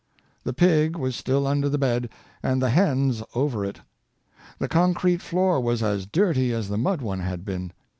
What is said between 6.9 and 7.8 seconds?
one had been.